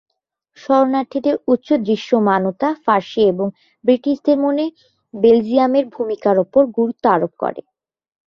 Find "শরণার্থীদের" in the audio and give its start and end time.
0.57-1.35